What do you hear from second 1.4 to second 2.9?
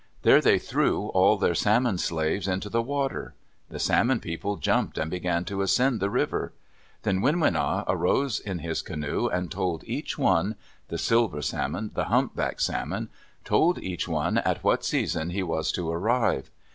Salmon slaves into the